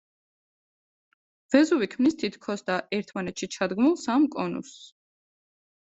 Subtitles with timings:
[1.55, 4.93] ვეზუვი ქმნის თითქოსდა ერთმანეთში ჩადგმულ სამ კონუსს.